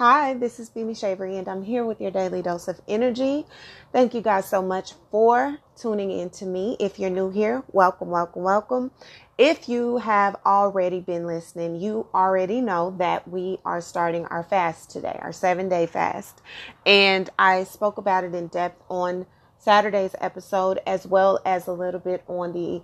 [0.00, 3.44] Hi, this is Bimi Shavery, and I'm here with your daily dose of energy.
[3.92, 6.74] Thank you guys so much for tuning in to me.
[6.80, 8.92] If you're new here, welcome, welcome, welcome.
[9.36, 14.90] If you have already been listening, you already know that we are starting our fast
[14.90, 16.40] today, our seven day fast.
[16.86, 19.26] And I spoke about it in depth on
[19.58, 22.80] Saturday's episode, as well as a little bit on the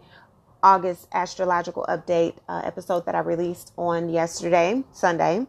[0.62, 5.46] August astrological update uh, episode that I released on yesterday, Sunday.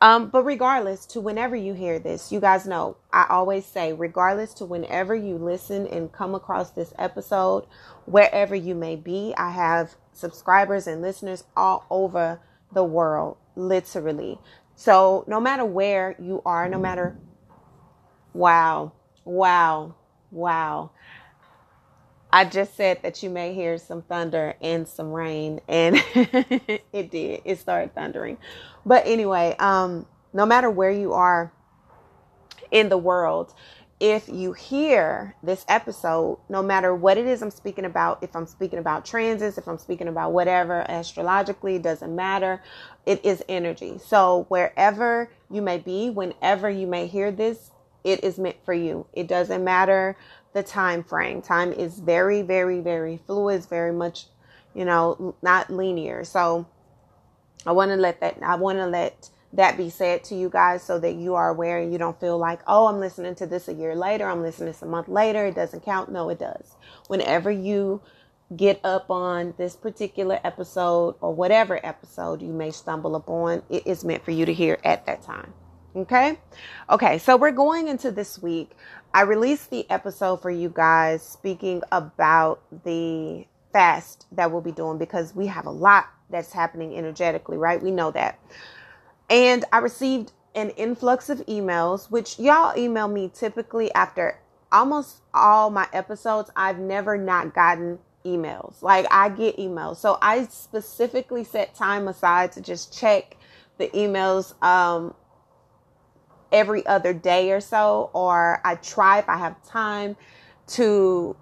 [0.00, 4.54] Um, but regardless to whenever you hear this, you guys know I always say, regardless
[4.54, 7.66] to whenever you listen and come across this episode,
[8.06, 12.40] wherever you may be, I have subscribers and listeners all over
[12.72, 14.38] the world, literally.
[14.76, 17.16] So no matter where you are, no matter,
[18.32, 18.92] wow,
[19.24, 19.94] wow,
[20.30, 20.90] wow.
[22.30, 27.40] I just said that you may hear some thunder and some rain, and it did.
[27.44, 28.36] It started thundering.
[28.84, 31.52] But anyway, um, no matter where you are
[32.70, 33.54] in the world,
[34.00, 38.46] if you hear this episode, no matter what it is I'm speaking about, if I'm
[38.46, 42.62] speaking about transits, if I'm speaking about whatever astrologically, it doesn't matter.
[43.06, 43.98] It is energy.
[44.04, 47.72] So wherever you may be, whenever you may hear this,
[48.04, 49.06] it is meant for you.
[49.12, 50.16] It doesn't matter
[50.52, 51.42] the time frame.
[51.42, 54.26] Time is very, very, very fluid, very much,
[54.74, 56.24] you know, not linear.
[56.24, 56.66] So
[57.66, 60.82] I want to let that, I want to let that be said to you guys
[60.82, 63.68] so that you are aware and you don't feel like, oh, I'm listening to this
[63.68, 64.28] a year later.
[64.28, 65.46] I'm listening to this a month later.
[65.46, 66.10] It doesn't count.
[66.10, 66.76] No, it does.
[67.06, 68.02] Whenever you
[68.56, 74.04] get up on this particular episode or whatever episode you may stumble upon, it is
[74.04, 75.52] meant for you to hear at that time.
[75.96, 76.38] Okay.
[76.90, 77.18] Okay.
[77.18, 78.72] So we're going into this week.
[79.14, 84.98] I released the episode for you guys speaking about the fast that we'll be doing
[84.98, 87.82] because we have a lot that's happening energetically, right?
[87.82, 88.38] We know that.
[89.30, 94.38] And I received an influx of emails, which y'all email me typically after
[94.70, 96.50] almost all my episodes.
[96.54, 98.82] I've never not gotten emails.
[98.82, 99.96] Like I get emails.
[99.96, 103.36] So I specifically set time aside to just check
[103.78, 105.14] the emails um,
[106.52, 110.16] every other day or so, or I try if I have time
[110.68, 111.36] to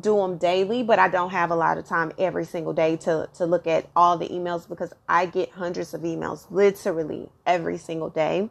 [0.00, 3.28] do them daily, but I don't have a lot of time every single day to,
[3.34, 8.08] to look at all the emails because I get hundreds of emails literally every single
[8.08, 8.48] day.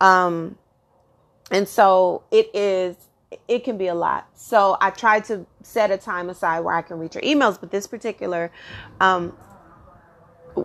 [0.00, 0.56] Um,
[1.50, 2.96] and so it is,
[3.48, 4.28] it can be a lot.
[4.34, 7.70] So I try to set a time aside where I can read your emails, but
[7.70, 8.52] this particular,
[9.00, 9.36] um,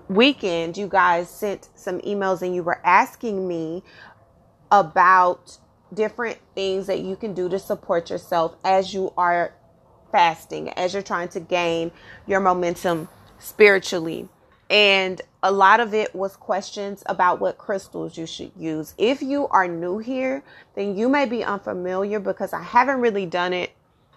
[0.07, 3.83] weekend, you guys sent some emails and you were asking me
[4.73, 5.59] about
[5.93, 9.53] different things that you can do to support yourself as you are
[10.11, 11.91] fasting, as you're trying to gain
[12.25, 13.07] your momentum
[13.37, 14.27] spiritually.
[14.71, 18.95] And a lot of it was questions about what crystals you should use.
[18.97, 20.43] If you are new here,
[20.75, 23.73] then you may be unfamiliar because I haven't really done it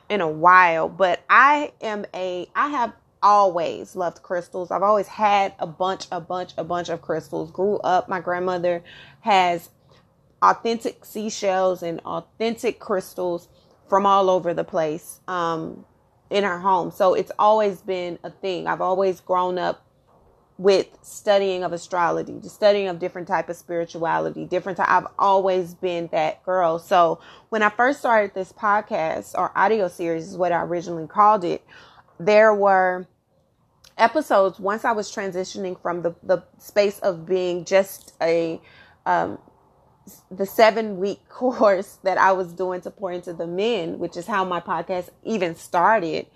[0.08, 4.70] in a while, but I am a I have always loved crystals.
[4.70, 7.50] I've always had a bunch, a bunch, a bunch of crystals.
[7.50, 8.82] Grew up, my grandmother
[9.20, 9.68] has
[10.50, 13.48] authentic seashells and authentic crystals
[13.88, 15.84] from all over the place um,
[16.30, 16.90] in her home.
[16.90, 18.66] So it's always been a thing.
[18.66, 19.82] I've always grown up
[20.58, 24.80] with studying of astrology, the studying of different type of spirituality, different.
[24.80, 26.78] I've always been that girl.
[26.78, 27.20] So
[27.50, 31.62] when I first started this podcast or audio series is what I originally called it,
[32.18, 33.06] there were
[33.98, 38.60] episodes once I was transitioning from the, the space of being just a
[39.04, 39.38] um,
[40.30, 44.26] the seven week course that I was doing to pour into the men, which is
[44.26, 46.26] how my podcast even started.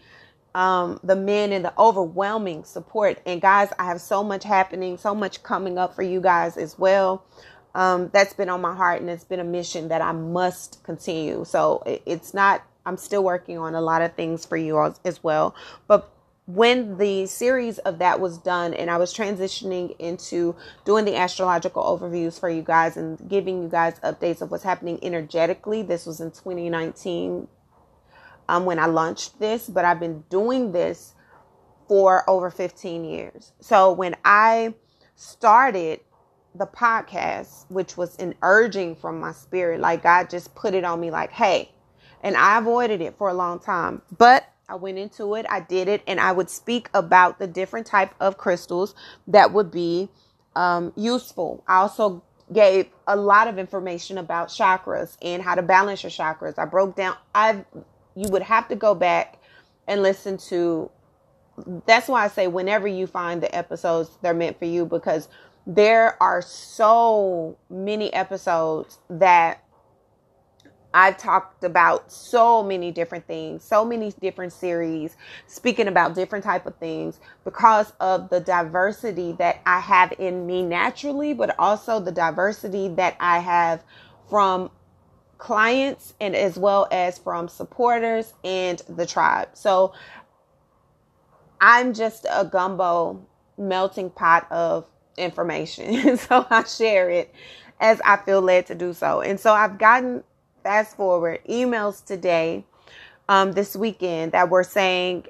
[0.53, 3.21] Um, the men and the overwhelming support.
[3.25, 6.77] And guys, I have so much happening, so much coming up for you guys as
[6.77, 7.25] well.
[7.73, 11.45] Um, that's been on my heart and it's been a mission that I must continue.
[11.45, 14.97] So it, it's not, I'm still working on a lot of things for you all
[15.05, 15.55] as well.
[15.87, 16.13] But
[16.55, 21.83] when the series of that was done and I was transitioning into doing the astrological
[21.83, 26.21] overviews for you guys and giving you guys updates of what's happening energetically, this was
[26.21, 27.47] in 2019
[28.49, 31.15] um, when I launched this, but I've been doing this
[31.87, 33.53] for over 15 years.
[33.61, 34.75] So when I
[35.15, 36.01] started
[36.55, 41.01] the podcast, which was an urging from my spirit, like God just put it on
[41.01, 41.73] me, like, hey,
[42.23, 45.89] and I avoided it for a long time, but I went into it, I did
[45.89, 48.95] it, and I would speak about the different type of crystals
[49.27, 50.09] that would be
[50.55, 51.65] um, useful.
[51.67, 52.23] I also
[52.53, 56.57] gave a lot of information about chakras and how to balance your chakras.
[56.57, 57.17] I broke down.
[57.35, 57.65] I
[58.15, 59.39] you would have to go back
[59.89, 60.91] and listen to.
[61.87, 65.29] That's why I say whenever you find the episodes, they're meant for you because
[65.67, 69.65] there are so many episodes that
[70.93, 75.17] I've talked about so many different things, so many different series,
[75.47, 80.63] speaking about different type of things because of the diversity that I have in me
[80.63, 83.85] naturally, but also the diversity that I have
[84.29, 84.71] from
[85.39, 89.51] clients and as well as from supporters and the tribe.
[89.55, 89.93] So
[91.61, 93.27] I'm just a gumbo
[93.57, 96.17] melting pot of information.
[96.17, 97.33] so I share it
[97.81, 99.21] as I feel led to do so.
[99.21, 100.25] And so I've gotten
[100.63, 102.65] fast forward emails today,
[103.29, 105.27] um, this weekend that were saying,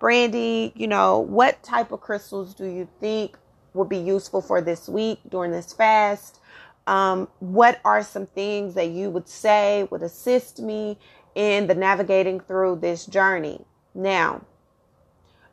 [0.00, 3.36] Brandy, you know, what type of crystals do you think
[3.74, 6.40] would be useful for this week during this fast?
[6.86, 10.98] Um, what are some things that you would say would assist me
[11.34, 13.64] in the navigating through this journey?
[13.94, 14.42] Now,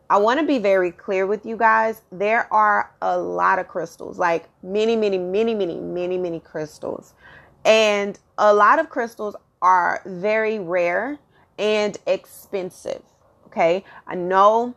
[0.09, 2.01] I want to be very clear with you guys.
[2.11, 7.13] There are a lot of crystals, like many, many, many, many, many, many crystals.
[7.63, 11.19] And a lot of crystals are very rare
[11.59, 13.03] and expensive.
[13.47, 13.83] Okay.
[14.07, 14.75] I know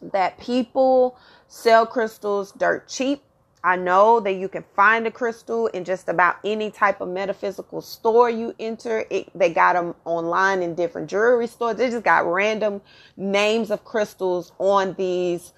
[0.00, 1.18] that people
[1.48, 3.22] sell crystals dirt cheap.
[3.62, 7.80] I know that you can find a crystal in just about any type of metaphysical
[7.80, 9.04] store you enter.
[9.10, 11.76] It, they got them online in different jewelry stores.
[11.76, 12.80] They just got random
[13.16, 15.52] names of crystals on these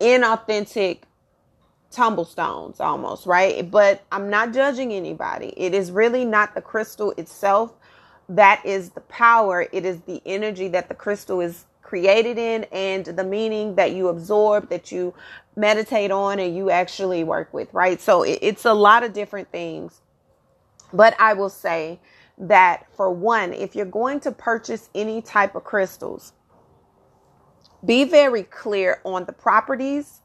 [0.00, 1.00] inauthentic
[1.90, 3.70] tumblestones almost, right?
[3.70, 5.54] But I'm not judging anybody.
[5.56, 7.74] It is really not the crystal itself
[8.28, 9.66] that is the power.
[9.72, 14.08] It is the energy that the crystal is created in and the meaning that you
[14.08, 15.14] absorb, that you
[15.56, 18.00] meditate on, and you actually work with, right?
[18.00, 20.02] So it's a lot of different things.
[20.92, 21.98] But I will say
[22.36, 26.34] that for one, if you're going to purchase any type of crystals,
[27.84, 30.20] be very clear on the properties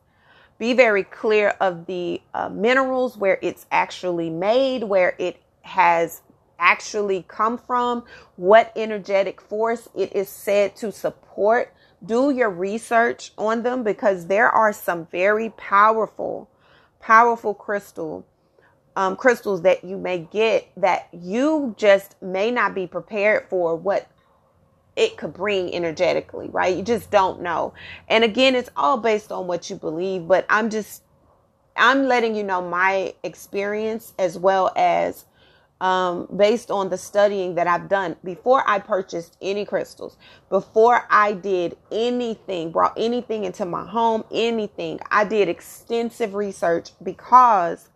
[0.64, 6.22] be very clear of the uh, minerals where it's actually made, where it has
[6.58, 8.02] actually come from,
[8.38, 11.74] what energetic force it is said to support.
[12.06, 16.50] Do your research on them because there are some very powerful,
[17.02, 18.26] powerful crystal
[18.96, 24.08] um, crystals that you may get that you just may not be prepared for what
[24.96, 26.76] it could bring energetically, right?
[26.76, 27.74] You just don't know.
[28.08, 31.04] And again, it's all based on what you believe, but I'm just
[31.76, 35.26] I'm letting you know my experience as well as
[35.82, 40.18] um, based on the studying that I've done before I purchased any crystals,
[40.50, 45.00] before I did anything, brought anything into my home, anything.
[45.12, 47.90] I did extensive research because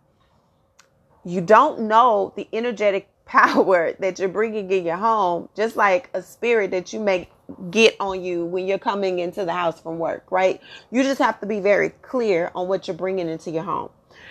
[1.24, 6.22] you don't know the energetic power that you're bringing in your home, just like a
[6.22, 7.28] spirit that you may
[7.70, 10.60] get on you when you're coming into the house from work, right?
[10.90, 13.90] You just have to be very clear on what you're bringing into your home.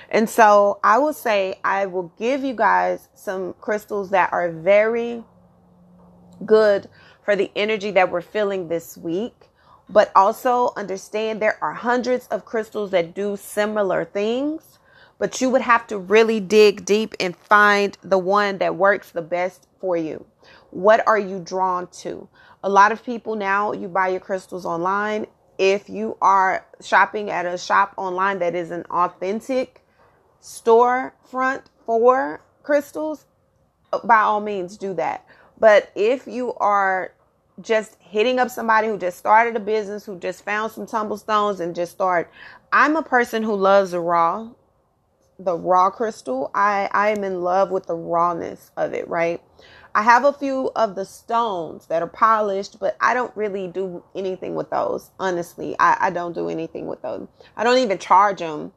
[0.09, 5.23] And so I will say, I will give you guys some crystals that are very
[6.45, 6.89] good
[7.23, 9.33] for the energy that we're feeling this week.
[9.89, 14.76] But also understand there are hundreds of crystals that do similar things
[15.19, 19.21] but you would have to really dig deep and find the one that works the
[19.21, 20.25] best for you.
[20.71, 22.27] What are you drawn to?
[22.63, 25.27] A lot of people now, you buy your crystals online.
[25.57, 29.83] If you are shopping at a shop online that is an authentic
[30.41, 33.25] storefront for crystals,
[34.03, 35.25] by all means do that.
[35.59, 37.13] But if you are
[37.59, 41.73] just hitting up somebody who just started a business, who just found some tumblestones and
[41.73, 42.31] just start,
[42.71, 44.49] I'm a person who loves raw
[45.39, 46.51] the raw crystal.
[46.53, 49.41] I I am in love with the rawness of it, right?
[49.95, 54.03] I have a few of the stones that are polished, but I don't really do
[54.15, 55.09] anything with those.
[55.19, 57.27] Honestly, I, I don't do anything with those.
[57.55, 58.73] I don't even charge them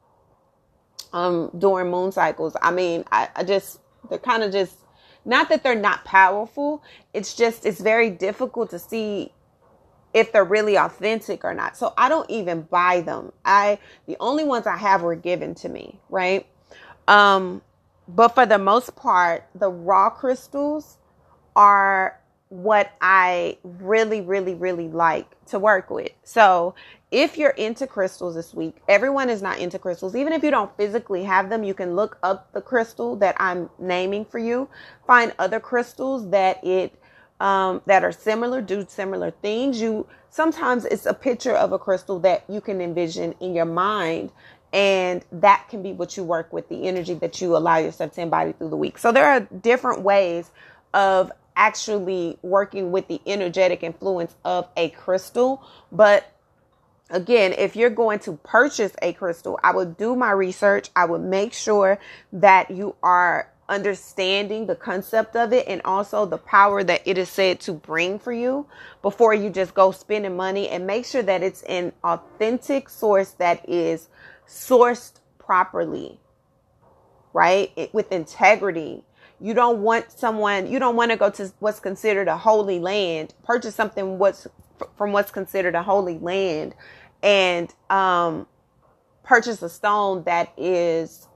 [1.12, 2.56] um during moon cycles.
[2.62, 4.76] I mean, I, I just they're kind of just
[5.24, 6.82] not that they're not powerful.
[7.12, 9.32] It's just it's very difficult to see
[10.12, 11.76] if they're really authentic or not.
[11.76, 13.32] So I don't even buy them.
[13.44, 16.46] I the only ones I have were given to me, right?
[17.08, 17.62] Um
[18.08, 20.98] but for the most part, the raw crystals
[21.54, 26.10] are what I really really really like to work with.
[26.24, 26.74] So,
[27.12, 30.14] if you're into crystals this week, everyone is not into crystals.
[30.16, 33.68] Even if you don't physically have them, you can look up the crystal that I'm
[33.78, 34.68] naming for you.
[35.06, 36.99] Find other crystals that it
[37.40, 39.80] um, that are similar, do similar things.
[39.80, 44.30] You sometimes it's a picture of a crystal that you can envision in your mind,
[44.72, 48.20] and that can be what you work with, the energy that you allow yourself to
[48.20, 48.98] embody through the week.
[48.98, 50.50] So there are different ways
[50.94, 56.32] of actually working with the energetic influence of a crystal, but
[57.10, 60.90] again, if you're going to purchase a crystal, I would do my research.
[60.94, 61.98] I would make sure
[62.32, 67.30] that you are understanding the concept of it and also the power that it is
[67.30, 68.66] said to bring for you
[69.02, 73.66] before you just go spending money and make sure that it's an authentic source that
[73.68, 74.08] is
[74.48, 76.20] sourced properly,
[77.32, 77.72] right?
[77.76, 79.04] It, with integrity.
[79.40, 83.34] You don't want someone, you don't want to go to what's considered a holy land,
[83.44, 84.46] purchase something what's
[84.96, 86.74] from what's considered a holy land
[87.22, 88.46] and um,
[89.22, 91.28] purchase a stone that is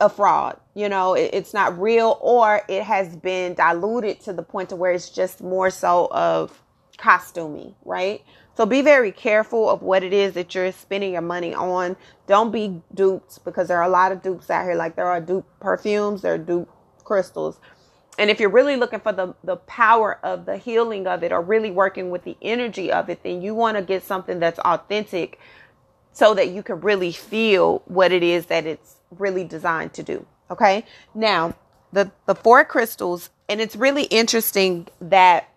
[0.00, 0.58] a fraud.
[0.74, 4.76] You know, it, it's not real or it has been diluted to the point to
[4.76, 6.62] where it's just more so of
[6.98, 8.22] costuming, right?
[8.56, 11.96] So be very careful of what it is that you're spending your money on.
[12.26, 14.74] Don't be duped because there are a lot of dupes out here.
[14.74, 16.70] Like there are dupe perfumes, there are dupe
[17.04, 17.60] crystals
[18.18, 21.42] and if you're really looking for the, the power of the healing of it or
[21.42, 25.38] really working with the energy of it, then you want to get something that's authentic
[26.16, 30.26] so that you can really feel what it is that it's really designed to do.
[30.50, 30.84] Okay.
[31.14, 31.54] Now,
[31.92, 35.48] the, the four crystals, and it's really interesting that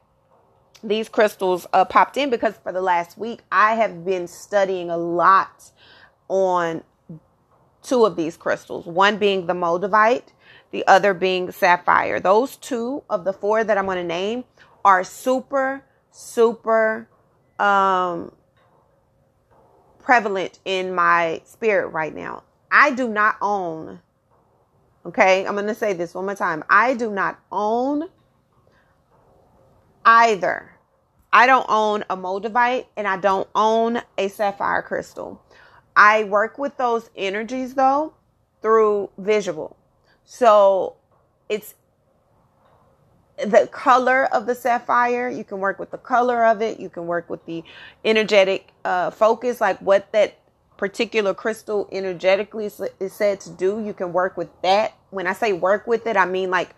[0.84, 4.98] these crystals uh, popped in because for the last week, I have been studying a
[4.98, 5.72] lot
[6.28, 6.84] on
[7.82, 10.32] two of these crystals, one being the Moldavite
[10.72, 12.20] the other being sapphire.
[12.20, 14.44] Those two of the four that I'm going to name
[14.86, 17.08] are super, super
[17.58, 18.32] um,
[20.10, 22.42] prevalent in my spirit right now.
[22.72, 24.00] I do not own,
[25.06, 26.64] okay, I'm going to say this one more time.
[26.68, 28.10] I do not own
[30.04, 30.72] either.
[31.32, 35.44] I don't own a moldavite and I don't own a sapphire crystal.
[35.96, 38.16] I work with those energies though
[38.64, 39.78] through visual.
[40.26, 40.96] So
[41.50, 41.76] it's
[43.46, 45.30] the color of the sapphire.
[45.30, 46.80] You can work with the color of it.
[46.80, 47.64] You can work with the
[48.04, 50.38] energetic uh, focus, like what that
[50.78, 53.84] particular crystal energetically is said to do.
[53.84, 54.94] You can work with that.
[55.10, 56.70] When I say work with it, I mean like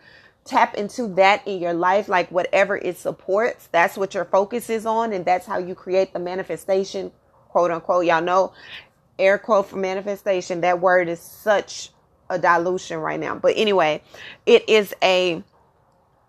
[0.44, 3.68] tap into that in your life, like whatever it supports.
[3.72, 7.12] That's what your focus is on, and that's how you create the manifestation,
[7.50, 8.06] quote unquote.
[8.06, 8.54] Y'all know,
[9.20, 10.62] air quote for manifestation.
[10.62, 11.92] That word is such
[12.30, 13.36] a dilution right now.
[13.36, 14.02] But anyway,
[14.46, 15.44] it is a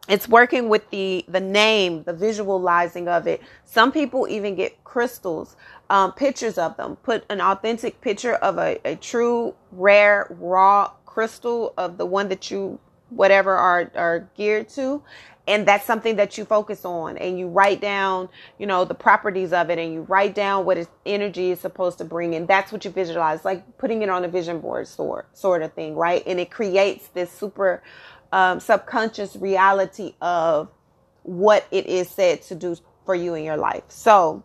[0.09, 3.40] it's working with the the name, the visualizing of it.
[3.64, 5.56] Some people even get crystals,
[5.90, 6.97] um, pictures of them.
[6.97, 12.50] Put an authentic picture of a, a true, rare, raw crystal of the one that
[12.50, 12.80] you
[13.11, 15.02] whatever are are geared to.
[15.49, 17.18] And that's something that you focus on.
[17.18, 18.28] And you write down
[18.59, 19.78] you know the properties of it.
[19.78, 22.35] And you write down what its energy is supposed to bring.
[22.35, 23.44] And that's what you visualize.
[23.44, 26.25] Like putting it on a vision board sort sort of thing right?
[26.26, 27.82] And it creates this super
[28.33, 30.69] um, subconscious reality of
[31.23, 34.43] what it is said to do for you in your life so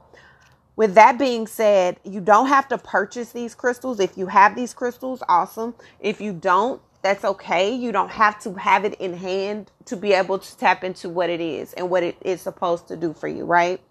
[0.77, 3.99] with that being said, you don't have to purchase these crystals.
[3.99, 5.73] If you have these crystals, awesome.
[5.99, 7.73] If you don't, that's okay.
[7.73, 11.31] You don't have to have it in hand to be able to tap into what
[11.31, 13.81] it is and what it is supposed to do for you, right?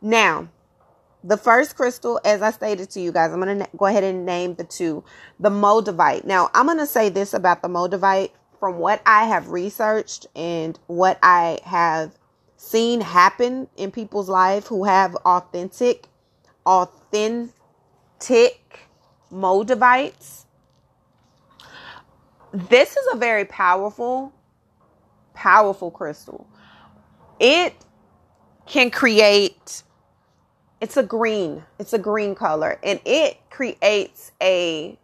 [0.00, 0.48] Now,
[1.24, 4.24] the first crystal, as I stated to you guys, I'm going to go ahead and
[4.24, 5.02] name the two.
[5.40, 6.24] The Moldavite.
[6.24, 10.78] Now, I'm going to say this about the Moldavite from what I have researched and
[10.86, 12.12] what I have
[12.56, 16.08] seen happen in people's life who have authentic,
[16.66, 17.30] authentic
[19.30, 20.46] Moldavites
[22.52, 24.32] this is a very powerful,
[25.34, 26.46] powerful crystal.
[27.38, 27.74] It
[28.66, 29.82] can create,
[30.80, 34.98] it's a green, it's a green color, and it creates a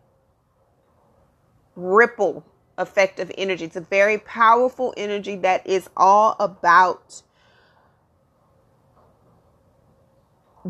[1.76, 2.44] ripple
[2.78, 3.64] effect of energy.
[3.64, 7.22] It's a very powerful energy that is all about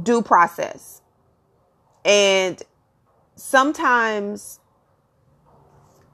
[0.00, 1.02] due process.
[2.04, 2.62] And
[3.37, 4.61] sometimes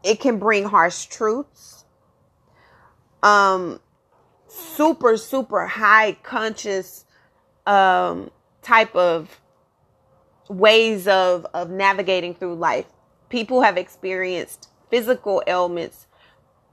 [0.03, 1.85] it can bring harsh truths.
[3.23, 3.81] Um,
[4.49, 7.05] super, super high conscious,
[7.67, 8.31] um,
[8.63, 9.41] type of
[10.49, 12.87] ways of, of navigating through life.
[13.29, 16.07] People have experienced physical ailments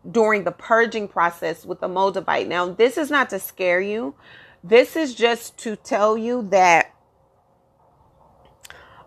[0.10, 2.48] during the purging process with the moldavite.
[2.48, 4.16] Now, this is not to scare you.
[4.64, 6.94] This is just to tell you that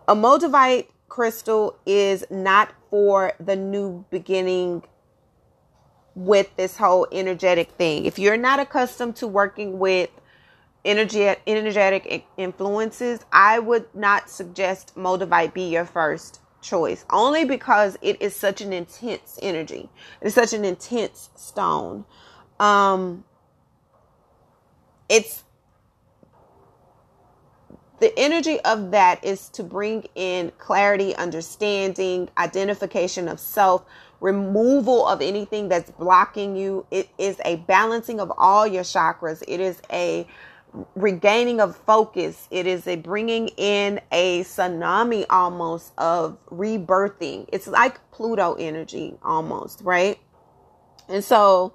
[0.07, 4.83] a moldavite crystal is not for the new beginning
[6.15, 8.05] with this whole energetic thing.
[8.05, 10.09] If you're not accustomed to working with
[10.83, 17.05] energy energetic influences, I would not suggest Moldavite be your first choice.
[17.09, 19.89] Only because it is such an intense energy.
[20.21, 22.05] It's such an intense stone.
[22.59, 23.23] Um
[25.09, 25.43] it's
[27.99, 33.85] the energy of that is to bring in clarity, understanding, identification of self,
[34.19, 36.87] removal of anything that's blocking you.
[36.89, 39.43] It is a balancing of all your chakras.
[39.47, 40.27] It is a
[40.95, 42.47] regaining of focus.
[42.51, 47.49] It is a bringing in a tsunami almost of rebirthing.
[47.51, 50.19] It's like Pluto energy almost, right?
[51.09, 51.73] And so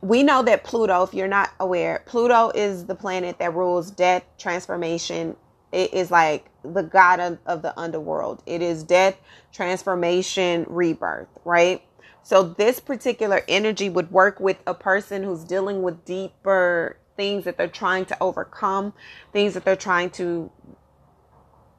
[0.00, 4.24] we know that Pluto, if you're not aware, Pluto is the planet that rules death,
[4.38, 5.36] transformation.
[5.72, 8.42] It is like the god of, of the underworld.
[8.46, 9.16] It is death,
[9.52, 11.82] transformation, rebirth, right?
[12.22, 17.56] So this particular energy would work with a person who's dealing with deeper things that
[17.56, 18.92] they're trying to overcome,
[19.32, 20.50] things that they're trying to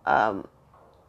[0.05, 0.47] um,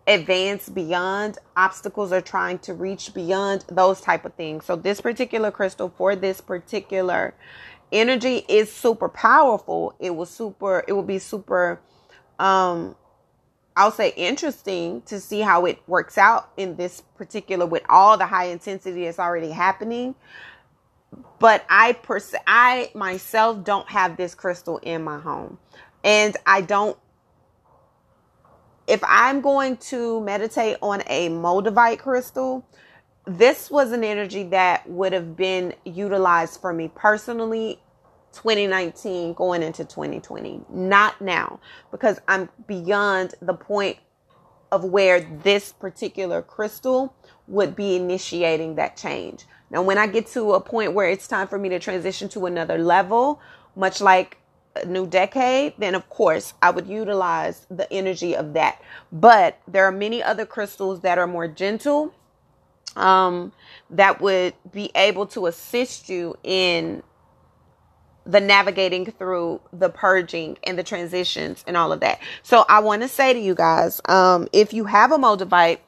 [0.07, 4.65] advance beyond, obstacles they're trying to reach beyond, those type of things.
[4.65, 7.35] So this particular crystal for this particular
[7.91, 9.95] energy is super powerful.
[9.99, 11.81] It will super, it will be super
[12.39, 12.97] um
[13.77, 18.27] I'll say interesting to see how it works out in this particular with all the
[18.27, 20.15] high intensity that's already happening.
[21.39, 25.59] But I pers- I myself don't have this crystal in my home.
[26.05, 26.99] And I don't
[28.87, 32.67] if I'm going to meditate on a moldavite crystal,
[33.25, 37.81] this was an energy that would have been utilized for me personally
[38.33, 40.63] 2019 going into 2020.
[40.71, 41.61] Not now,
[41.91, 43.99] because I'm beyond the point
[44.71, 47.15] of where this particular crystal
[47.47, 49.45] would be initiating that change.
[49.71, 52.47] Now, when I get to a point where it's time for me to transition to
[52.47, 53.41] another level,
[53.77, 54.39] much like
[54.77, 58.81] a new decade, then of course I would utilize the energy of that.
[59.11, 62.15] But there are many other crystals that are more gentle
[62.97, 63.53] um,
[63.91, 67.03] that would be able to assist you in
[68.25, 72.21] the navigating through the purging and the transitions and all of that.
[72.43, 75.79] So I want to say to you guys, um, if you have a moldavite,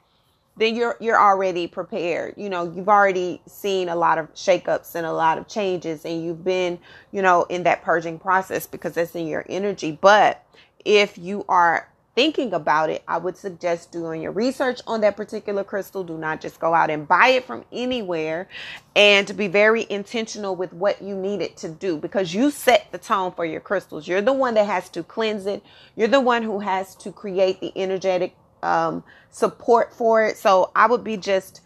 [0.56, 2.34] then you're you're already prepared.
[2.36, 6.24] You know, you've already seen a lot of shakeups and a lot of changes, and
[6.24, 6.78] you've been,
[7.10, 9.98] you know, in that purging process because that's in your energy.
[10.00, 10.44] But
[10.84, 15.64] if you are thinking about it, I would suggest doing your research on that particular
[15.64, 16.04] crystal.
[16.04, 18.48] Do not just go out and buy it from anywhere
[18.94, 22.98] and be very intentional with what you need it to do because you set the
[22.98, 24.06] tone for your crystals.
[24.06, 25.62] You're the one that has to cleanse it.
[25.96, 30.36] You're the one who has to create the energetic um, support for it.
[30.36, 31.60] So I would be just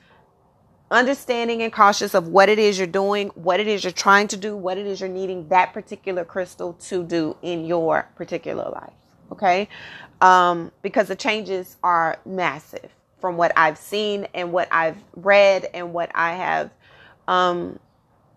[0.90, 4.36] understanding and cautious of what it is you're doing, what it is you're trying to
[4.38, 8.94] do, what it is you're needing that particular crystal to do in your particular life.
[9.32, 9.68] Okay
[10.20, 15.92] um, because the changes are massive from what I've seen and what I've read and
[15.92, 16.70] what I have
[17.26, 17.78] um,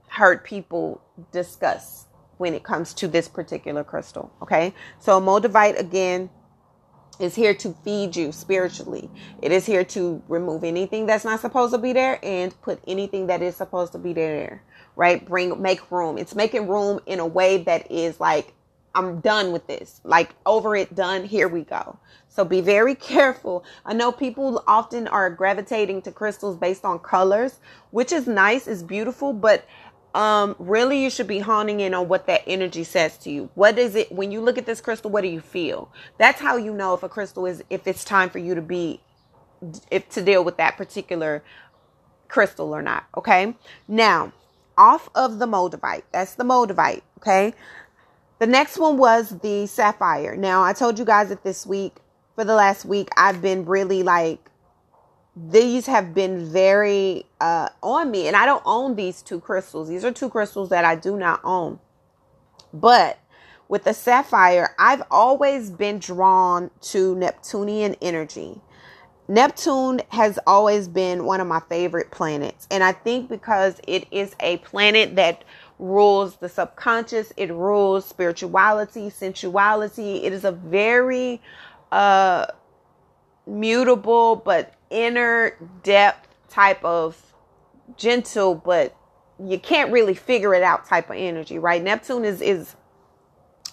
[0.08, 1.02] heard people
[1.32, 4.32] discuss when it comes to this particular crystal.
[4.42, 6.30] Okay, so Moldavite again
[7.20, 9.10] is here to feed you spiritually.
[9.44, 13.28] It is here to remove anything that's not supposed to be there and put anything
[13.28, 14.64] that is supposed to be there.
[14.96, 15.24] Right?
[15.26, 16.18] Bring make room.
[16.18, 18.54] It's making room in a way that is like
[18.94, 20.02] I'm done with this.
[20.04, 21.24] Like over it, done.
[21.24, 21.98] Here we go.
[22.30, 23.64] So be very careful.
[23.86, 27.60] I know people often are gravitating to crystals based on colors,
[27.92, 29.66] which is nice, is beautiful, but
[30.14, 33.50] um really you should be honing in on what that energy says to you.
[33.56, 35.90] What is it when you look at this crystal, what do you feel?
[36.18, 39.00] That's how you know if a crystal is if it's time for you to be
[39.90, 41.44] if to deal with that particular
[42.28, 43.56] crystal or not, okay?
[43.88, 44.34] Now,
[44.78, 46.04] off of the moldavite.
[46.12, 47.54] That's the moldavite, okay?
[48.42, 50.36] The next one was the sapphire.
[50.36, 51.98] Now, I told you guys that this week,
[52.34, 54.50] for the last week, I've been really like,
[55.36, 58.26] these have been very uh, on me.
[58.26, 59.90] And I don't own these two crystals.
[59.90, 61.78] These are two crystals that I do not own.
[62.74, 63.20] But
[63.68, 68.60] with the sapphire, I've always been drawn to Neptunian energy.
[69.28, 72.68] Neptune has always been one of my favorite planets.
[72.72, 75.44] And I think because it is a planet that
[75.82, 80.24] rules the subconscious, it rules spirituality, sensuality.
[80.24, 81.42] It is a very
[81.92, 82.46] uh
[83.46, 87.20] mutable but inner depth type of
[87.98, 88.96] gentle but
[89.44, 91.84] you can't really figure it out type of energy, right?
[91.84, 92.76] Neptune is is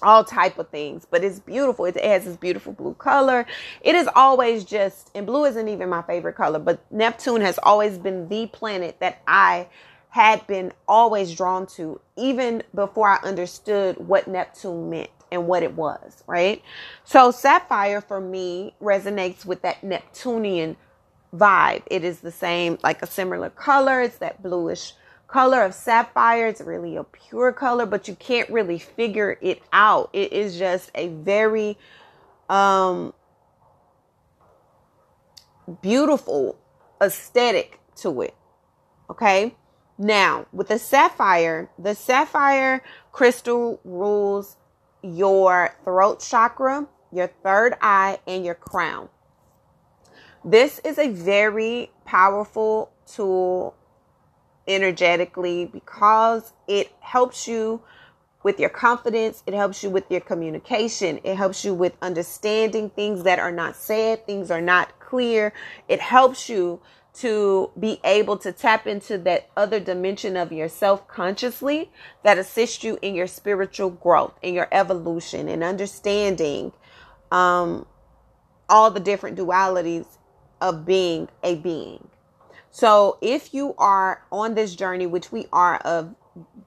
[0.03, 1.85] all type of things, but it's beautiful.
[1.85, 3.47] It has this beautiful blue color.
[3.81, 7.99] It is always just, and blue isn't even my favorite color, but Neptune has always
[7.99, 9.69] been the planet that I
[10.11, 15.75] had been always drawn to even before I understood what Neptune meant and what it
[15.75, 16.63] was, right?
[17.05, 20.77] So sapphire for me resonates with that Neptunian
[21.35, 21.83] vibe.
[21.87, 24.01] It is the same, like a similar color.
[24.01, 24.95] It's that bluish
[25.27, 26.47] color of sapphire.
[26.47, 30.11] It's really a pure color, but you can't really figure it out.
[30.15, 31.77] It is just a very
[32.49, 33.13] um
[35.83, 36.59] beautiful
[37.01, 38.35] aesthetic to it.
[39.11, 39.55] Okay?
[39.99, 44.57] Now, with the sapphire, the sapphire crystal rules
[45.03, 49.09] your throat chakra, your third eye, and your crown.
[50.45, 53.75] This is a very powerful tool
[54.69, 57.83] energetically because it helps you
[58.45, 63.25] with your confidence, it helps you with your communication, it helps you with understanding things
[63.25, 65.53] that are not said, things are not clear.
[65.89, 66.81] It helps you
[67.15, 71.91] to be able to tap into that other dimension of yourself consciously
[72.23, 76.73] that assists you in your spiritual growth, in your evolution, and understanding
[77.33, 77.87] um,
[78.69, 80.07] all the different dualities
[80.61, 82.09] of being a being.
[82.71, 86.15] So, if you are on this journey, which we are of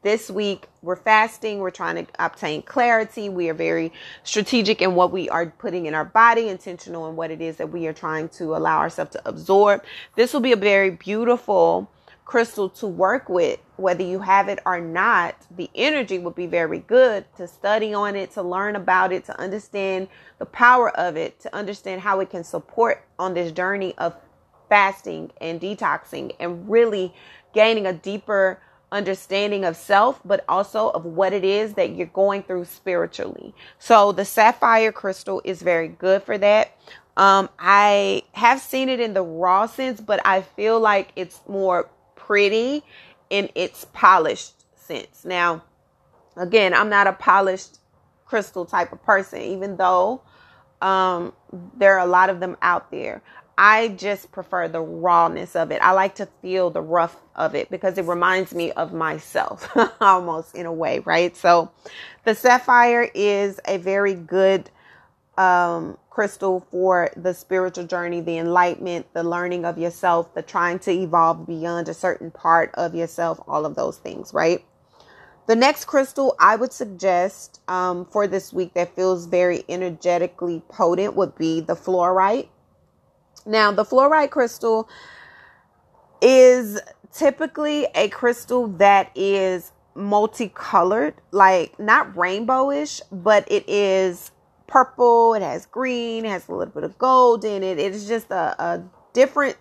[0.01, 1.59] this week we're fasting.
[1.59, 3.29] We're trying to obtain clarity.
[3.29, 3.91] We are very
[4.23, 7.71] strategic in what we are putting in our body intentional in what it is that
[7.71, 9.83] we are trying to allow ourselves to absorb.
[10.15, 11.89] This will be a very beautiful
[12.25, 13.59] crystal to work with.
[13.75, 18.15] Whether you have it or not the energy will be very good to study on
[18.15, 20.07] it to learn about it to understand
[20.39, 24.15] the power of it to understand how it can support on this journey of
[24.69, 27.13] fasting and detoxing and really
[27.53, 32.43] gaining a deeper understanding of self, but also of what it is that you're going
[32.43, 33.53] through spiritually.
[33.79, 36.77] So the sapphire crystal is very good for that.
[37.17, 41.89] Um, I have seen it in the raw sense, but I feel like it's more
[42.15, 42.83] pretty
[43.29, 45.25] in its polished sense.
[45.25, 45.63] Now,
[46.35, 47.79] again, I'm not a polished
[48.25, 50.21] crystal type of person, even though
[50.81, 51.33] um,
[51.77, 53.21] there are a lot of them out there.
[53.57, 55.81] I just prefer the rawness of it.
[55.81, 59.69] I like to feel the rough of it because it reminds me of myself
[60.01, 61.35] almost in a way, right?
[61.35, 61.71] So
[62.25, 64.69] the sapphire is a very good
[65.37, 70.91] um, crystal for the spiritual journey, the enlightenment, the learning of yourself, the trying to
[70.91, 74.63] evolve beyond a certain part of yourself, all of those things, right?
[75.47, 81.15] The next crystal I would suggest um, for this week that feels very energetically potent
[81.15, 82.47] would be the fluorite.
[83.45, 84.87] Now, the fluorite crystal
[86.21, 86.79] is
[87.13, 94.31] typically a crystal that is multicolored, like not rainbowish, but it is
[94.67, 97.77] purple, it has green, it has a little bit of gold in it.
[97.77, 99.57] It's just a, a different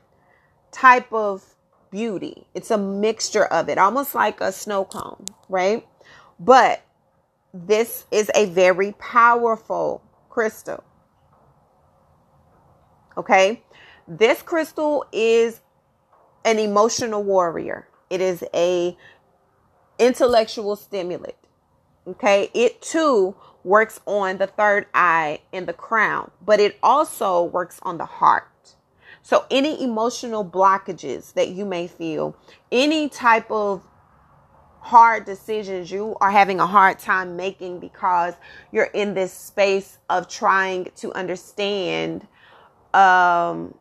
[0.71, 1.43] type of
[1.91, 2.47] beauty.
[2.55, 5.87] It's a mixture of it, almost like a snow cone, right?
[6.39, 6.83] But
[7.53, 10.85] this is a very powerful crystal.
[13.17, 13.63] Okay.
[14.07, 15.61] This crystal is
[16.45, 17.89] an emotional warrior.
[18.09, 18.97] It is a
[19.99, 21.35] intellectual stimulant.
[22.07, 22.51] Okay.
[22.55, 27.99] It too works on the third eye and the crown, but it also works on
[27.99, 28.47] the heart.
[29.23, 32.35] So any emotional blockages that you may feel,
[32.73, 33.87] any type of
[34.81, 38.35] hard decisions you are having a hard time making because
[38.73, 42.27] you're in this space of trying to understand
[42.95, 43.75] um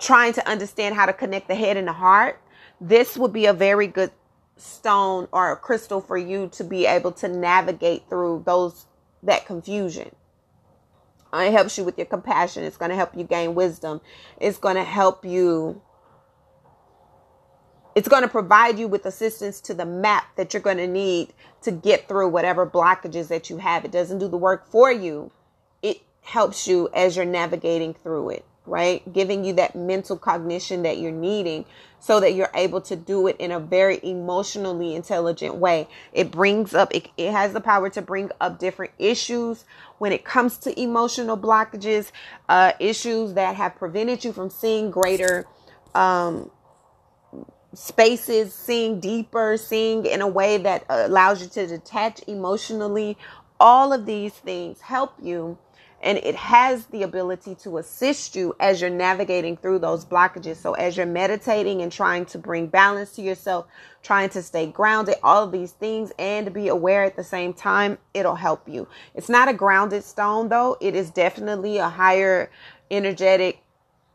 [0.00, 2.40] trying to understand how to connect the head and the heart,
[2.80, 4.10] this would be a very good
[4.56, 8.86] stone or a crystal for you to be able to navigate through those
[9.22, 10.14] that confusion.
[11.34, 12.64] It helps you with your compassion.
[12.64, 14.00] It's going to help you gain wisdom.
[14.38, 15.80] It's going to help you.
[17.94, 21.32] It's going to provide you with assistance to the map that you're going to need
[21.62, 23.84] to get through whatever blockages that you have.
[23.84, 25.30] It doesn't do the work for you.
[26.22, 29.10] Helps you as you're navigating through it right?
[29.12, 31.64] Giving you that mental cognition that you're needing
[31.98, 35.88] so that you're able to do it in a very emotionally intelligent way.
[36.12, 39.64] It brings up, it, it has the power to bring up different issues
[39.98, 42.10] when it comes to emotional blockages,
[42.48, 45.46] uh, issues that have prevented you from seeing greater,
[45.94, 46.50] um,
[47.74, 53.16] spaces, seeing deeper, seeing in a way that allows you to detach emotionally.
[53.58, 55.56] All of these things help you
[56.02, 60.56] and it has the ability to assist you as you're navigating through those blockages.
[60.56, 63.66] So as you're meditating and trying to bring balance to yourself,
[64.02, 67.98] trying to stay grounded, all of these things and be aware at the same time,
[68.14, 68.88] it'll help you.
[69.14, 70.76] It's not a grounded stone though.
[70.80, 72.50] It is definitely a higher
[72.90, 73.60] energetic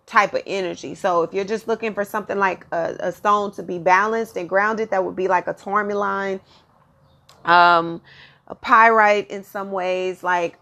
[0.06, 0.93] type of energy.
[0.93, 4.47] So if you're just looking for something like a, a stone to be balanced and
[4.47, 6.41] grounded, that would be like a tourmaline,
[7.45, 8.02] um,
[8.47, 10.58] a pyrite in some ways, like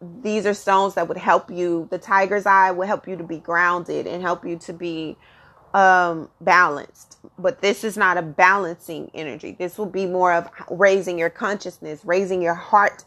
[0.00, 1.88] these are stones that would help you.
[1.90, 5.16] The tiger's eye will help you to be grounded and help you to be
[5.72, 7.18] um, balanced.
[7.38, 9.56] But this is not a balancing energy.
[9.58, 13.04] This will be more of raising your consciousness, raising your heart,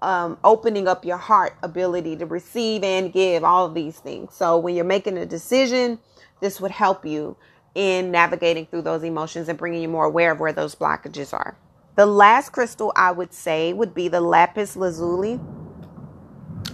[0.00, 4.34] um, opening up your heart ability to receive and give all of these things.
[4.34, 5.98] So when you're making a decision,
[6.40, 7.36] this would help you
[7.74, 11.56] in navigating through those emotions and bringing you more aware of where those blockages are.
[11.96, 15.40] The last crystal I would say would be the lapis lazuli.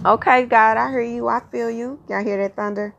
[0.03, 1.27] Okay, God, I hear you.
[1.27, 1.99] I feel you.
[2.09, 2.95] Y'all hear that thunder?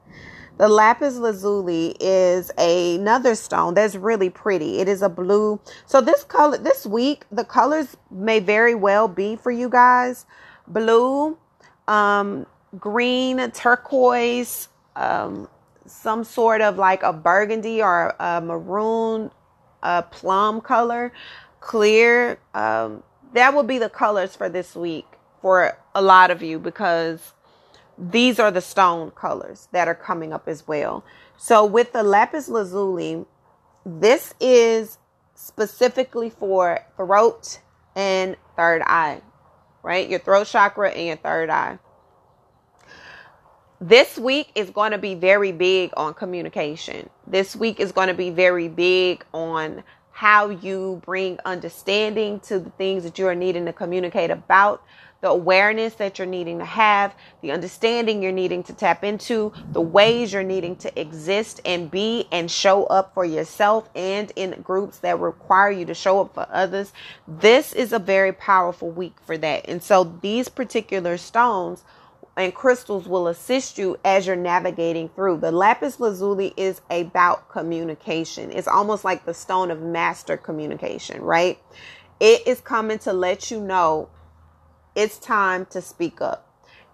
[0.58, 4.78] The lapis lazuli is another stone that's really pretty.
[4.78, 5.58] It is a blue.
[5.84, 10.26] So this color this week, the colors may very well be for you guys.
[10.68, 11.36] Blue,
[11.88, 12.46] um,
[12.78, 15.48] green, turquoise, um,
[15.86, 19.32] some sort of like a burgundy or a maroon,
[19.82, 21.12] a plum color,
[21.58, 22.38] clear.
[22.54, 25.11] Um, that will be the colors for this week
[25.42, 27.34] for a lot of you because
[27.98, 31.04] these are the stone colors that are coming up as well.
[31.36, 33.26] So with the lapis lazuli,
[33.84, 34.98] this is
[35.34, 37.60] specifically for throat
[37.94, 39.20] and third eye,
[39.82, 40.08] right?
[40.08, 41.78] Your throat chakra and your third eye.
[43.80, 47.10] This week is going to be very big on communication.
[47.26, 52.70] This week is going to be very big on how you bring understanding to the
[52.70, 54.84] things that you are needing to communicate about,
[55.22, 59.80] the awareness that you're needing to have, the understanding you're needing to tap into, the
[59.80, 64.98] ways you're needing to exist and be and show up for yourself and in groups
[64.98, 66.92] that require you to show up for others.
[67.26, 69.68] This is a very powerful week for that.
[69.68, 71.84] And so these particular stones
[72.36, 75.36] and crystals will assist you as you're navigating through.
[75.36, 78.50] The lapis lazuli is about communication.
[78.50, 81.60] It's almost like the stone of master communication, right?
[82.18, 84.08] It is coming to let you know
[84.94, 86.48] it's time to speak up.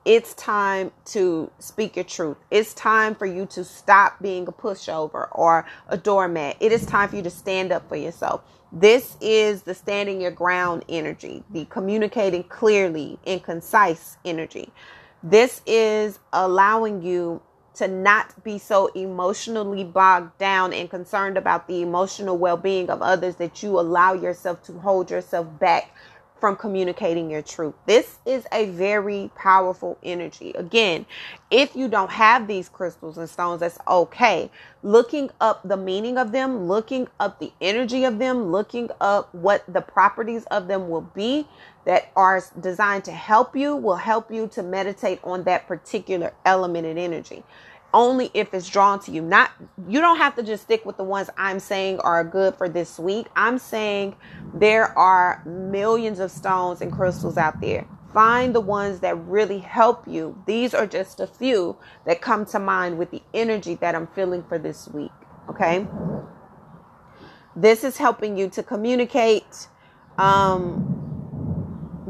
[0.04, 2.38] It's time to speak your truth.
[2.50, 6.56] It's time for you to stop being a pushover or a doormat.
[6.60, 8.42] It is time for you to stand up for yourself.
[8.72, 14.72] This is the standing your ground energy, the communicating clearly and concise energy.
[15.22, 17.42] This is allowing you
[17.74, 23.02] to not be so emotionally bogged down and concerned about the emotional well being of
[23.02, 25.94] others that you allow yourself to hold yourself back
[26.40, 27.74] from communicating your truth.
[27.86, 30.52] This is a very powerful energy.
[30.52, 31.06] Again,
[31.50, 34.50] if you don't have these crystals and stones, that's okay.
[34.82, 39.64] Looking up the meaning of them, looking up the energy of them, looking up what
[39.66, 41.46] the properties of them will be
[41.84, 46.86] that are designed to help you will help you to meditate on that particular element
[46.86, 47.42] and energy
[47.94, 49.22] only if it's drawn to you.
[49.22, 49.50] Not
[49.88, 52.98] you don't have to just stick with the ones I'm saying are good for this
[52.98, 53.26] week.
[53.34, 54.16] I'm saying
[54.54, 57.86] there are millions of stones and crystals out there.
[58.12, 60.42] Find the ones that really help you.
[60.46, 64.42] These are just a few that come to mind with the energy that I'm feeling
[64.48, 65.12] for this week,
[65.50, 65.86] okay?
[67.54, 69.68] This is helping you to communicate
[70.18, 70.94] um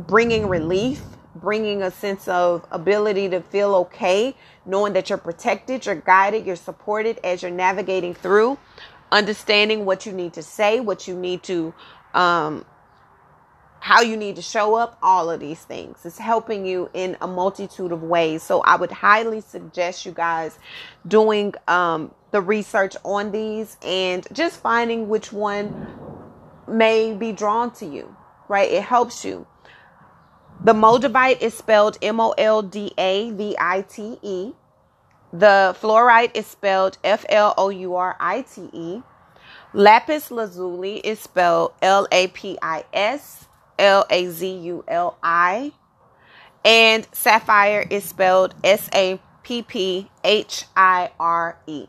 [0.07, 1.03] bringing relief
[1.41, 6.57] bringing a sense of ability to feel okay, knowing that you're protected, you're guided, you're
[6.57, 8.59] supported as you're navigating through,
[9.11, 11.73] understanding what you need to say, what you need to,
[12.15, 12.65] um,
[13.81, 16.05] how you need to show up, all of these things.
[16.05, 18.43] It's helping you in a multitude of ways.
[18.43, 20.59] So I would highly suggest you guys
[21.07, 25.87] doing um, the research on these and just finding which one
[26.67, 28.15] may be drawn to you,
[28.49, 28.71] right?
[28.71, 29.47] It helps you.
[30.61, 34.53] The moldavite is spelled M O L D A V I T E.
[35.33, 39.03] The fluorite is spelled F L O U R I T E.
[39.73, 43.47] Lapis lazuli is spelled L A P I S
[43.79, 45.73] L A Z U L I.
[46.65, 51.87] And sapphire is spelled S A P P H I R E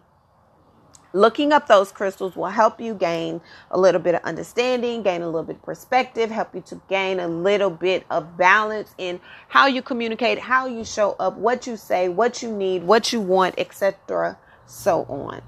[1.14, 3.42] looking up those crystals will help you gain
[3.72, 7.20] a little bit of understanding, gain a little bit of perspective, help you to gain
[7.20, 11.78] a little bit of balance in how you communicate, how you show up, what you
[11.78, 14.38] say, what you need, what you want, etc.
[14.66, 15.42] so on.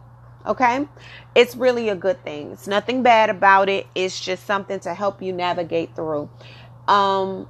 [0.45, 0.87] Okay?
[1.35, 2.51] It's really a good thing.
[2.51, 3.87] It's nothing bad about it.
[3.93, 6.29] It's just something to help you navigate through.
[6.87, 7.47] Um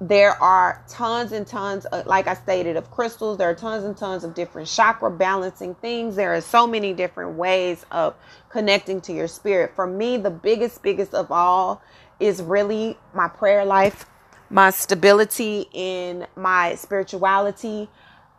[0.00, 3.38] there are tons and tons of, like i stated of crystals.
[3.38, 6.16] There are tons and tons of different chakra balancing things.
[6.16, 8.14] There are so many different ways of
[8.48, 9.74] connecting to your spirit.
[9.74, 11.82] For me the biggest biggest of all
[12.20, 14.06] is really my prayer life
[14.50, 17.88] my stability in my spirituality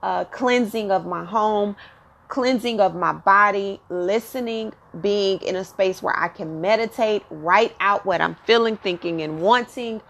[0.01, 1.75] uh, cleansing of my home
[2.27, 8.05] cleansing of my body listening being in a space where i can meditate write out
[8.05, 10.01] what i'm feeling thinking and wanting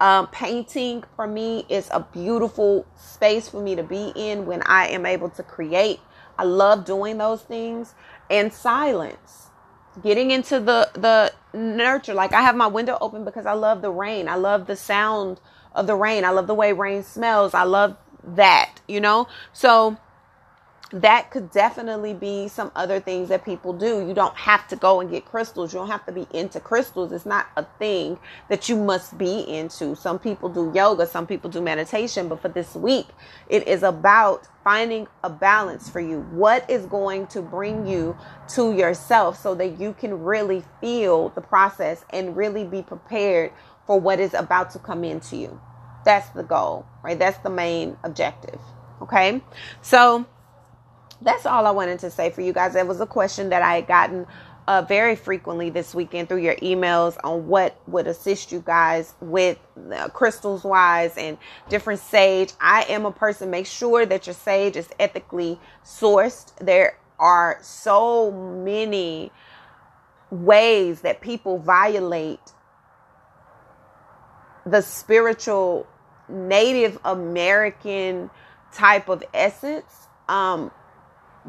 [0.00, 4.88] um, painting for me is a beautiful space for me to be in when I
[4.88, 6.00] am able to create.
[6.38, 7.94] I love doing those things.
[8.30, 9.48] and silence.
[10.02, 12.14] Getting into the the nurture.
[12.14, 14.28] Like I have my window open because I love the rain.
[14.28, 15.40] I love the sound
[15.74, 16.24] of the rain.
[16.24, 17.54] I love the way rain smells.
[17.54, 19.28] I love that, you know?
[19.52, 19.96] So
[20.94, 24.06] that could definitely be some other things that people do.
[24.06, 25.72] You don't have to go and get crystals.
[25.72, 27.10] You don't have to be into crystals.
[27.10, 28.16] It's not a thing
[28.48, 29.96] that you must be into.
[29.96, 33.08] Some people do yoga, some people do meditation, but for this week,
[33.48, 36.20] it is about finding a balance for you.
[36.30, 38.16] What is going to bring you
[38.50, 43.52] to yourself so that you can really feel the process and really be prepared
[43.84, 45.60] for what is about to come into you.
[46.04, 47.18] That's the goal, right?
[47.18, 48.60] That's the main objective.
[49.02, 49.42] Okay.
[49.82, 50.26] So,
[51.22, 52.74] that's all I wanted to say for you guys.
[52.74, 54.26] That was a question that I had gotten
[54.66, 59.58] uh, very frequently this weekend through your emails on what would assist you guys with
[59.92, 61.36] uh, crystals wise and
[61.68, 62.52] different sage.
[62.60, 66.56] I am a person, make sure that your sage is ethically sourced.
[66.56, 69.30] There are so many
[70.30, 72.40] ways that people violate
[74.66, 75.86] the spiritual
[76.28, 78.30] Native American
[78.72, 80.08] type of essence.
[80.28, 80.70] Um,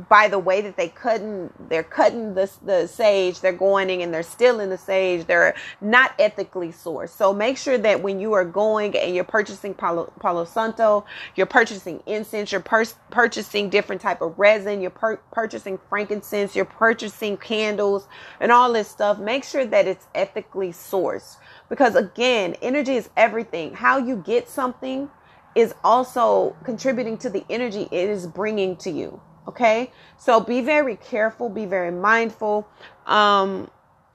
[0.10, 4.14] by the way that they cutting they're cutting the, the sage they're going in and
[4.14, 5.26] they're still in the sage.
[5.26, 7.10] They're not ethically sourced.
[7.10, 11.06] So make sure that when you are going and you're purchasing palo, palo santo
[11.36, 16.66] you're purchasing incense you're pur- purchasing different type of resin you're pur- purchasing frankincense you're
[16.66, 18.08] purchasing candles
[18.40, 21.38] and all this stuff make sure that it's ethically sourced.
[21.70, 23.74] Because again energy is everything.
[23.74, 25.10] How you get something
[25.56, 29.92] is also contributing to the energy it is bringing to you Okay.
[30.18, 32.68] So be very careful, be very mindful
[33.06, 33.70] um,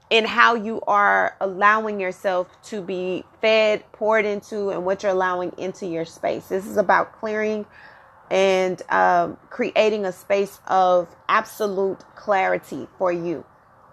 [0.09, 5.53] in how you are allowing yourself to be fed, poured into, and what you're allowing
[5.57, 6.47] into your space.
[6.47, 7.65] This is about clearing
[8.29, 13.45] and um, creating a space of absolute clarity for you.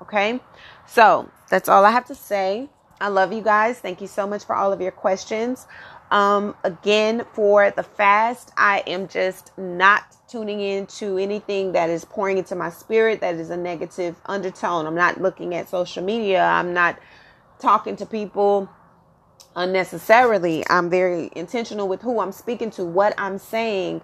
[0.02, 0.40] Okay.
[0.86, 2.68] So that's all I have to say.
[3.00, 3.78] I love you guys.
[3.78, 5.66] Thank you so much for all of your questions.
[6.10, 12.38] Um, again, for the fast, I am just not tuning into anything that is pouring
[12.38, 14.86] into my spirit that is a negative undertone.
[14.86, 16.44] I'm not looking at social media.
[16.44, 16.98] I'm not
[17.60, 18.68] talking to people
[19.56, 20.64] unnecessarily.
[20.70, 24.02] I'm very intentional with who I'm speaking to, what I'm saying,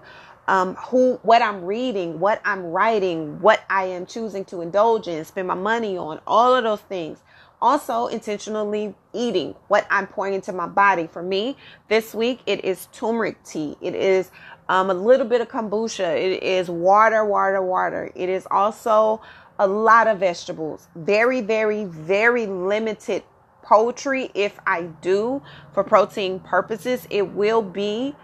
[0.48, 5.24] um, who, what I'm reading, what I'm writing, what I am choosing to indulge in,
[5.24, 7.20] spend my money on, all of those things.
[7.64, 11.06] Also, intentionally eating what I'm pouring into my body.
[11.06, 11.56] For me,
[11.88, 13.78] this week it is turmeric tea.
[13.80, 14.30] It is
[14.68, 16.14] um, a little bit of kombucha.
[16.14, 18.12] It is water, water, water.
[18.14, 19.22] It is also
[19.58, 20.88] a lot of vegetables.
[20.94, 23.22] Very, very, very limited
[23.62, 24.30] poultry.
[24.34, 25.40] If I do
[25.72, 28.14] for protein purposes, it will be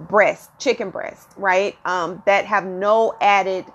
[0.00, 1.78] breast, chicken breast, right?
[1.84, 3.66] Um, that have no added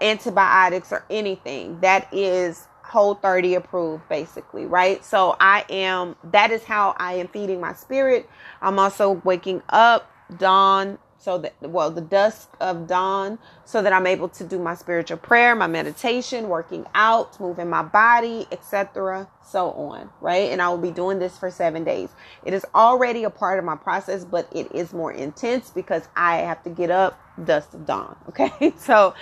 [0.00, 1.80] antibiotics or anything.
[1.80, 5.04] That is whole 30 approved basically right?
[5.04, 8.28] So i am that is how i am feeding my spirit.
[8.62, 14.06] I'm also waking up dawn so that well the dusk of dawn so that i'm
[14.06, 19.72] able to do my spiritual prayer my meditation working out moving my body etc so
[19.72, 20.50] on right?
[20.50, 22.10] And i will be doing this for seven days.
[22.44, 26.36] It is already a part of my process but it is more intense because i
[26.38, 28.72] have to get up dusk of dawn okay?
[28.78, 29.14] So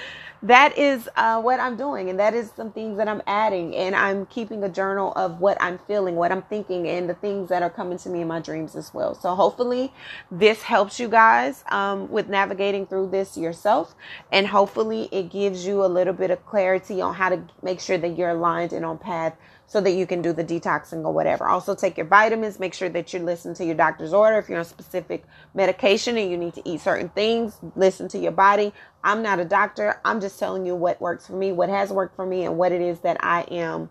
[0.42, 3.94] that is uh, what I'm doing, and that is some things that I'm adding, and
[3.94, 7.62] I'm keeping a journal of what I'm feeling, what I'm thinking, and the things that
[7.62, 9.14] are coming to me in my dreams as well.
[9.14, 9.92] So hopefully,
[10.30, 13.94] this helps you guys um, with navigating through this yourself,
[14.30, 17.98] and hopefully, it gives you a little bit of clarity on how to make sure
[17.98, 19.34] that you're aligned and on path
[19.66, 21.46] so that you can do the detoxing or whatever.
[21.46, 22.60] Also, take your vitamins.
[22.60, 24.38] Make sure that you listen to your doctor's order.
[24.38, 25.24] If you're on specific
[25.54, 28.72] medication and you need to eat certain things, listen to your body.
[29.02, 30.00] I'm not a doctor.
[30.04, 32.72] I'm just telling you what works for me, what has worked for me, and what
[32.72, 33.90] it is that I am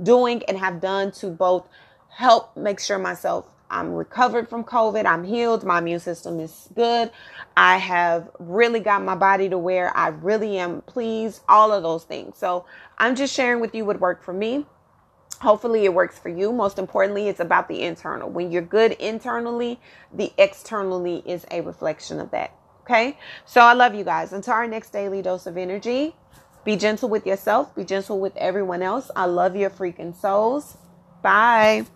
[0.00, 1.68] doing and have done to both
[2.08, 5.06] help make sure myself I'm recovered from COVID.
[5.06, 5.64] I'm healed.
[5.64, 7.10] My immune system is good.
[7.56, 11.42] I have really got my body to where I really am pleased.
[11.48, 12.38] All of those things.
[12.38, 12.64] So
[12.96, 14.66] I'm just sharing with you what worked for me
[15.40, 16.52] hopefully it works for you.
[16.52, 18.28] Most importantly it's about the internal.
[18.28, 19.80] When you're good internally
[20.12, 22.52] the externally is a reflection of that
[22.86, 23.18] okay?
[23.44, 24.32] So i love you guys.
[24.32, 26.14] Until our next daily dose of energy
[26.64, 27.74] be gentle with yourself.
[27.74, 29.10] Be gentle with everyone else.
[29.14, 30.76] I love your freaking souls.
[31.22, 31.86] Bye